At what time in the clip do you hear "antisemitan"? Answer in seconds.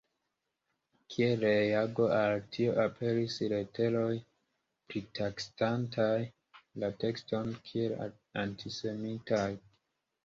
8.47-9.59